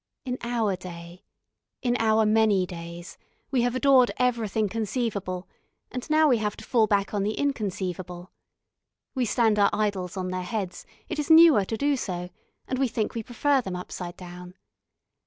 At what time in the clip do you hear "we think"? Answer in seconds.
12.79-13.13